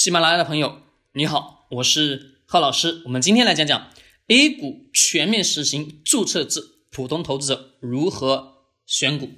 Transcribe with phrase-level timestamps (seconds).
[0.00, 0.80] 喜马拉雅的朋友，
[1.14, 3.02] 你好，我是贺老师。
[3.06, 3.90] 我们今天来讲讲
[4.28, 9.28] A 股全面实行注册制，普通投资者如何选股。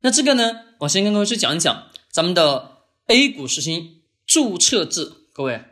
[0.00, 5.10] 那这个呢，我先跟各位去讲一讲咱们的 A 股实行注册制。
[5.32, 5.64] 各位，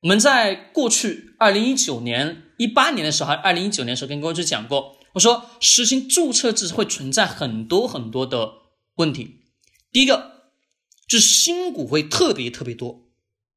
[0.00, 8.50] 我们在过去二零一九年、一八年的时候，还是二零一九年的时候，跟各位去讲过，我说实行注册制会存在很多很多的
[8.96, 9.42] 问题。
[9.92, 10.50] 第一个
[11.06, 13.06] 就是新股会特别特别多。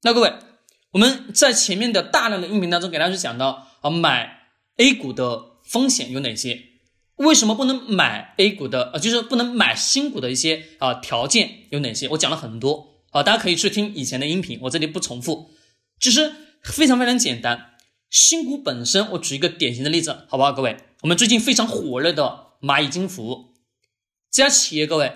[0.06, 0.34] 那各位，
[0.92, 6.62] 我们在前面的大量的音频当中给大家去讲到啊，买 A 股的风险有哪些？
[7.16, 8.92] 为什么不能买 A 股的？
[8.92, 12.10] 呃，就是不能买新股的一些啊条件有哪些？
[12.10, 15.52] 我讲了很多啊，大家可以去听以前的音频，我这里不重复。
[16.02, 16.34] 其实
[16.64, 17.76] 非常非常简单，
[18.10, 20.52] 新股本身，我举一个典型的例子，好不好？
[20.52, 23.54] 各位，我们最近非常火热的蚂蚁金服
[24.30, 25.14] 这家企业，各位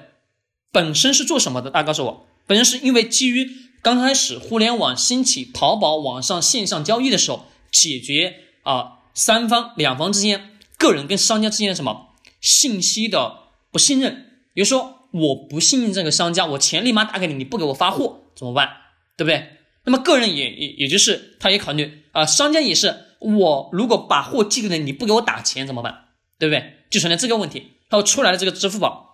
[0.71, 1.69] 本身是做什么的？
[1.69, 3.66] 大家告诉我，本身是因为基于。
[3.87, 12.07] 刚开始互联网兴起，淘宝网上线上交易的时候，解决啊三方两方之间，个人跟商家之间的什么
[12.41, 14.41] 信息的不信任。
[14.53, 18.67] 比如说，我不信任这个商家，我钱立马打给你，你不给我发货怎么办？
[19.15, 19.51] 对不对？
[19.85, 26.09] 那么个人也也也就是他也考虑啊，商家也是，我如果把货寄给你，你不给我打钱怎么办？
[26.37, 26.73] 对不对？
[26.89, 29.06] 就存在这个问题，然后出来了这个支付宝。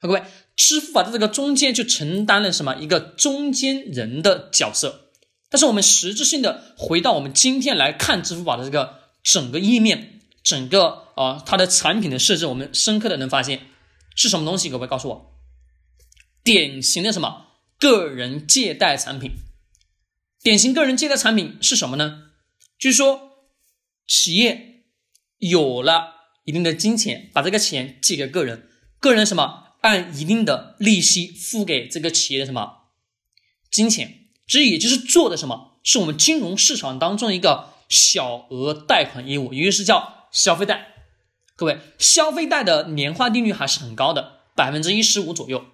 [0.00, 0.22] 各位，
[0.56, 5.10] 支付宝的这个中间就承担了什么一个中间人的角色。
[5.50, 13.66] 但是我们实质性的回到我们今天来看支付宝的这个整个页面，整个啊它的产品的设置，我们深刻的能发现
[14.14, 14.70] 是什么东西？
[14.70, 15.38] 各位告诉我，
[16.42, 17.46] 典型的什么
[17.78, 19.32] 个人借贷产品？
[20.42, 22.30] 典型个人借贷产品是什么呢？
[22.78, 23.32] 就是说
[24.06, 24.84] 企业
[25.36, 29.69] 有了一定的金钱，把这个钱借给个人，个人什么？
[29.80, 32.88] 按一定的利息付给这个企业的什么
[33.70, 40.94] 金钱，这也就是做的什么，是我们金融市场当中一个小额贷款业务，也就是叫消费贷。
[41.56, 45.64] 各位，消费贷的年化利率还是很高的，百分之一十五左右，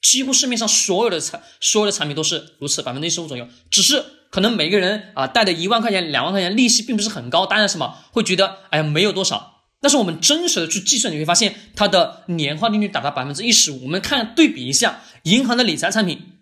[0.00, 3.48] 几乎市面上所有的产所有的产品都是如此，百分之一十五左右。
[3.70, 9.51] 只是可能每个人啊贷的一万块钱、两万块钱利息并不是很高，当然什么会觉得哎呀没有多少。
[9.82, 13.82] 但是我们真实的去计算，你会发现它的年化利率达到百分之一十五。
[13.82, 16.38] 我们看对比一下银行的理财产品，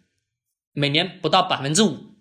[0.74, 2.16] 每年不到百分之五，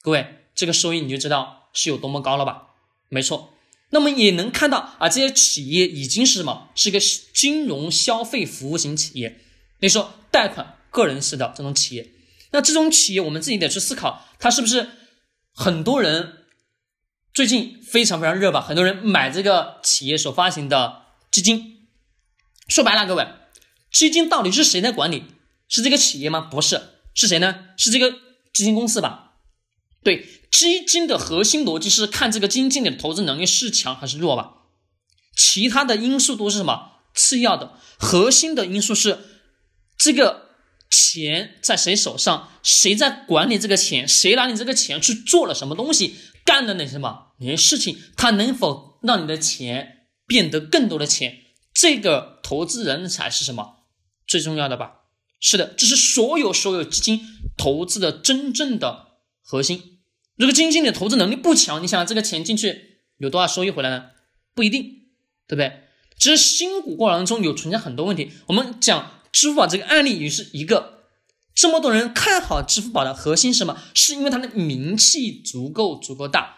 [0.00, 2.68] 各位这个收益你就知道是有多么高了吧？
[3.10, 3.52] 没错。
[3.90, 6.70] 那么也能看到啊，这些企业已经是什么？
[6.74, 6.98] 是一个
[7.34, 9.40] 金融消费服务型企业，
[9.80, 12.10] 你说贷款个人式的这种企业。
[12.52, 14.88] 那这种企业我们自己得去思考，它是不是
[15.52, 16.38] 很多人？
[17.34, 21.86] 最近非常非常热吧，很多人买这个企业所发行的基金。
[22.68, 23.26] 说白了，各位，
[23.90, 25.24] 基金到底是谁在管理？
[25.66, 26.42] 是这个企业吗？
[26.42, 26.82] 不是，
[27.14, 27.68] 是谁呢？
[27.78, 28.12] 是这个
[28.52, 29.32] 基金公司吧？
[30.04, 34.52] 对，基金的核心逻辑是看这个基金经理的投资能力是强还是弱吧？
[35.34, 36.98] 其他的因素都是什么？
[37.14, 39.18] 次要的，核心的因素是
[39.96, 40.50] 这个
[40.90, 46.16] 钱在谁手上，谁在管理这个钱，谁拿你这个钱去做了什么东西。
[46.44, 51.38] 干的那什么那些事情，它能否让你的钱变得更多的钱？
[51.74, 53.84] 这个投资人才是什么
[54.26, 55.00] 最重要的吧？
[55.40, 57.20] 是的，这是所有所有基金
[57.56, 60.00] 投资的真正的核心。
[60.36, 64.10] 如果基金经理投资能力不强，你想这个钱进去有多少收益回来呢？
[64.54, 64.82] 不一定，
[65.48, 65.84] 对不对？
[66.18, 68.30] 其实新股过程当中有存在很多问题。
[68.46, 70.91] 我们讲支付宝这个案例也是一个。
[71.54, 73.82] 这么多人看好支付宝的核心是什么？
[73.94, 76.56] 是因为它的名气足够足够大。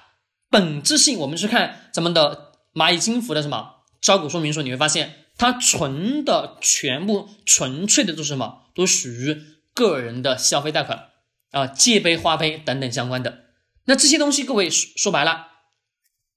[0.49, 8.63] 本质性，我们去看咱们的蚂蚁金服的什么招股说明书，你会发现它纯的全部纯粹的都是什么？
[8.75, 11.09] 都属于个人的消费贷款
[11.51, 13.47] 啊，借呗、花呗等等相关的。
[13.87, 15.49] 那这些东西，各位说说白了，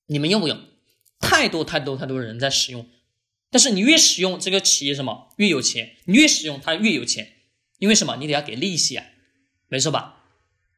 [0.07, 0.59] 你们用不用？
[1.19, 2.88] 太多太多太多人在使用，
[3.51, 7.36] 但是你越使用，这个企业什么越有钱，你越使用它越有钱。
[7.79, 8.17] 因为什么？
[8.17, 9.05] 你得要给利息啊，
[9.67, 10.15] 没错吧？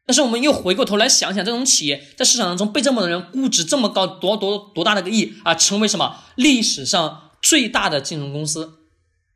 [0.06, 8.80] 但是我们又回过头来想想，这种企业在市场当中被这么多人估值这么高，多多多大的个亿啊，成为什么历史上最大的金融公司？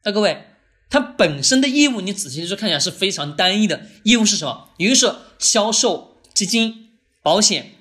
[0.03, 0.47] 那各位，
[0.89, 4.69] 它本身的业务你仔细去看一下是非常单一的，业务是什么？
[4.77, 7.75] 一个是销售基金、保险，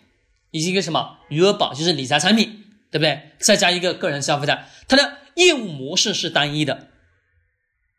[0.50, 3.30] 以及一个什么余额宝，就是理财产品，对不对？
[3.40, 6.88] 再加一个个人消费贷，它的业务模式是单一的。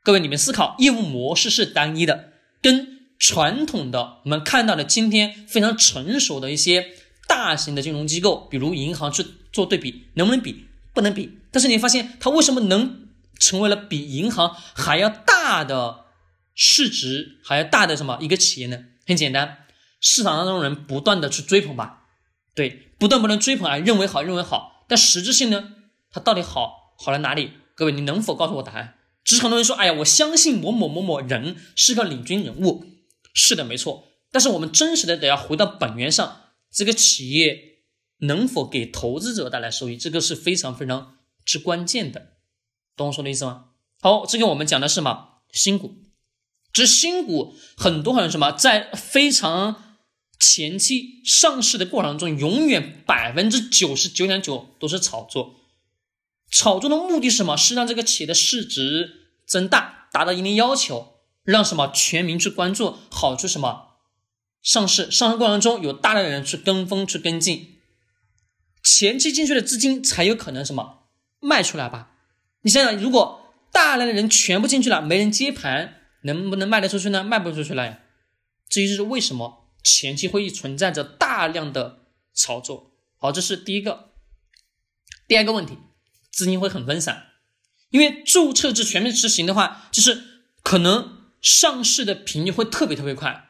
[0.06, 6.90] 各位，你们思考，业务模式是单一的，跟传统的我们看到的今天非常成熟的一些
[7.26, 10.66] 大型的金融机构，比如银行去做对比，能不能比？
[10.94, 11.40] 不能比。
[11.52, 13.08] 但是你发现它为什么能
[13.40, 16.04] 成为了比银行还要大的
[16.54, 18.84] 市值还要大的什么一个企业呢？
[19.08, 19.60] 很简单，
[20.02, 22.08] 市场当中人不断的去追捧吧，
[22.54, 25.70] 对，不断不断追捧啊，认为好，认为好，但实质性呢，
[26.12, 27.52] 它到底好好在哪里？
[27.74, 28.96] 各位，你能否告诉我答案？
[29.24, 32.86] 只是很多人说，哎呀，我相信某某某某人是个领军人物，
[33.34, 34.10] 是的，没错。
[34.32, 36.42] 但是我们真实的得要回到本源上，
[36.72, 37.84] 这个企业
[38.20, 42.34] 能否给投资者带来收益，这个是非常非常之关键的，
[42.98, 43.66] 懂我说的意思吗？
[44.02, 45.40] 好，这个我们讲的是什么？
[45.52, 45.96] 新股。
[46.74, 50.00] 这新股很多很多什么，在非常
[50.40, 55.63] 前期上市的过程中，永远百分之九十九点九都是炒作。
[56.54, 57.58] 炒作的目的是什么？
[57.58, 63.96] 是让这个企业的市值增大，达到一定要求，让什么全民去关注，好处什么？
[64.62, 67.80] 上市上市过程中有大量的人去跟风去跟进，
[68.84, 71.08] 前期进去的资金才有可能什么
[71.40, 72.12] 卖出来吧？
[72.62, 77.24] 你想想，如果大量的人全部进去了，没人接盘，能不能卖得出去呢？
[77.24, 78.00] 卖不出去了呀。
[78.70, 82.04] 这就是为什么前期会议存在着大量的
[82.36, 82.92] 炒作。
[83.18, 84.12] 好，这是第一个。
[85.28, 85.78] 第二个问题，
[86.34, 87.28] 资金会很分散，
[87.92, 90.24] 因为注册制全面实行的话，就是
[90.64, 93.46] 可能上市的频率会特别特别快。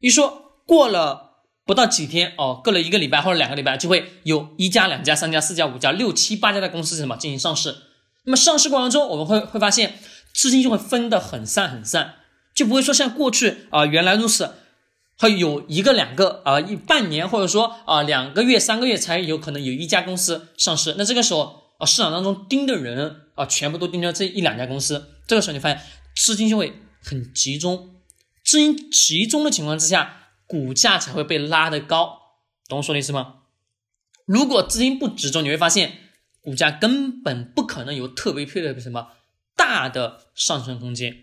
[0.00, 7.76] 一说过了不到几天哦，过了一个礼拜或者两个礼拜，就会有一家、两家、三家、四家、五家、六七八家的公司什么进行上市。
[8.24, 9.98] 那么上市过程中，我们会会发现
[10.34, 12.16] 资金就会分得很散很散，
[12.54, 14.56] 就不会说像过去啊原来如此，
[15.16, 20.94] 会有一个两个啊一半年或者说啊两个月、三个月才有可能有一家公司上市。
[20.98, 25.82] 那这个时候啊市场当中盯的人啊全部都盯着这一两家公司，这个时候你发现
[26.14, 27.96] 资金就会很集中。
[28.44, 32.18] 资金集中的情况之下，股价才会被拉得高，
[32.68, 33.36] 懂我说的意思吗？
[34.26, 35.98] 如果资金不集中，你会发现
[36.40, 39.08] 股价根本不可能有特别特别什么
[39.56, 41.16] 大的上升空间。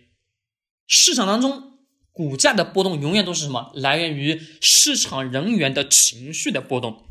[0.88, 1.80] 市场当中
[2.12, 3.71] 股价的波动永远都是什么？
[3.75, 7.06] 来源于市场人员的情绪的波动。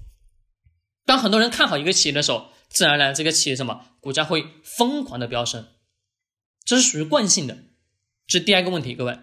[1.04, 5.66] 当很多人看好一个企业的时候，自然而然这个企业什么股价会疯狂的飙升，
[6.64, 7.58] 这是属于惯性的。
[8.26, 9.18] 这是第二个问题，各位。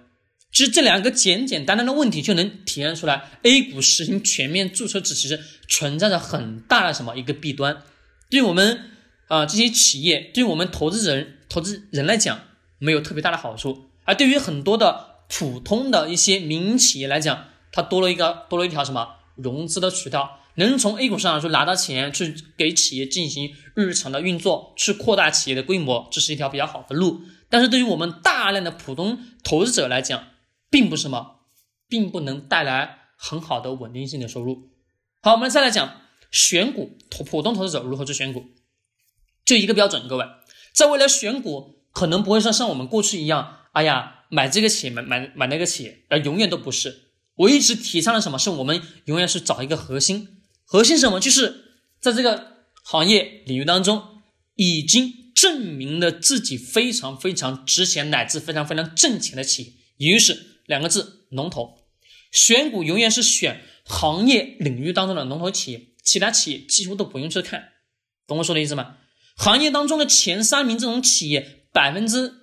[0.51, 7.81] 其实这两个简简单单的问题就能体现出来，A 股实行全面注册制其实存在着很大的什么一个弊端，
[8.29, 8.91] 对我们
[9.29, 12.39] 啊这些企业，对我们投资人投资人来讲
[12.77, 27.21] 没有特别大的好处，而对于很多的普通的一些民营企业来讲，它多了一个多了一条什么融资的渠道，能从 A 股上去拿到钱去给企业进行日常的运作，去扩大企业的规模，这是一条比较好的路。
[27.49, 30.27] 但是对于我们大量的普通投资者来讲，
[30.69, 31.39] 并不是什么，
[31.87, 34.69] 并不能带来很好的稳定性的收入。
[35.21, 36.01] 好，我们再来讲
[36.31, 38.45] 选股，普普通投资者如何去选股，
[39.45, 40.25] 就一个标准，各位，
[40.73, 47.09] 在未来选股可能不会说像我们过去一样，哎呀，买这个企业，买买买那个企业，而永远都不是。
[47.35, 50.42] 我一直提倡的什么是我们永远是找一个核心，
[50.73, 51.19] 核心什么？
[51.19, 51.65] 就是
[52.01, 54.23] 在这个行业领域当中，
[54.55, 60.63] 已经证明了自己非常非常值钱，乃至非常非常挣钱的企业，也就是。
[60.65, 61.77] 两个字，龙头。
[62.31, 67.73] 选股永远是选行业领域当中的龙头企业，其他企业几乎都不用去看，
[68.25, 68.95] 懂我说的意思吗？
[69.37, 72.33] 行业当中的前三名这种企业，百分之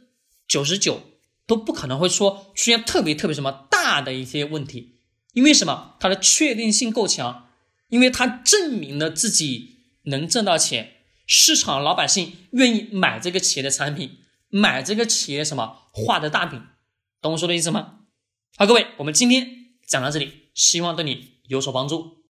[0.46, 1.02] 九十九
[1.48, 5.00] 都不可能会说出现特别特别什么大的一些问题，
[5.32, 5.96] 因为什么？
[5.98, 7.49] 它的确定性够强，
[7.90, 10.94] 因为他证明了自己能挣到钱，
[11.26, 16.60] 市场老百姓愿意买这个企业的产品，买这个企业什么画的大饼，
[17.20, 17.98] 懂我说的意思吗？
[18.56, 19.46] 好，各位，我们今天
[19.86, 22.18] 讲到这里，希望对你有所帮助。